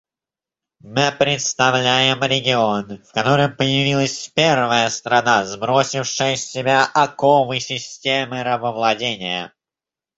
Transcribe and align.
Мы 0.79 1.11
представляем 1.11 2.23
регион, 2.23 3.03
в 3.03 3.11
котором 3.11 3.55
появилась 3.55 4.29
первая 4.29 4.89
страна, 4.89 5.45
сбросившая 5.45 6.37
с 6.37 6.41
себя 6.43 6.87
оковы 6.91 7.59
системы 7.59 8.41
рабовладения. 8.41 9.53